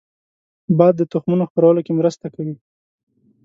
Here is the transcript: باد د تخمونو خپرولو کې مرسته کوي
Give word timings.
باد 0.77 0.93
د 0.97 1.01
تخمونو 1.11 1.43
خپرولو 1.51 1.81
کې 1.85 1.93
مرسته 1.99 2.25
کوي 2.35 2.55